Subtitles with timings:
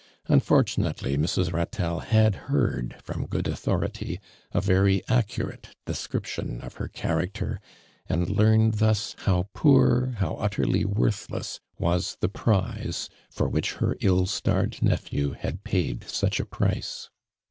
[0.25, 1.53] Unfortunately Mrs.
[1.53, 4.19] Ratelle had heaixl from good authori ty
[4.51, 7.59] a very accurate description of her cha racter
[8.09, 13.95] and learned thus how poor, how ut terly worthless was the prize for which her
[14.01, 17.11] ill starred nephew had paid such a price.